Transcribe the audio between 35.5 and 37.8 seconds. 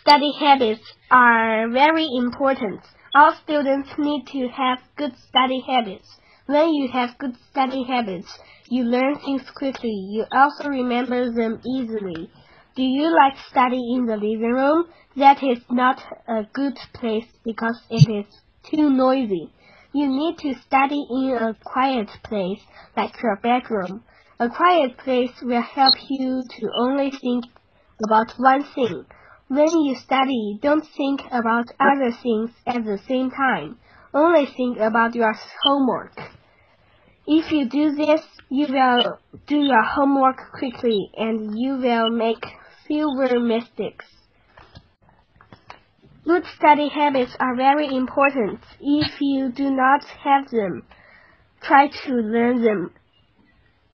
homework. If you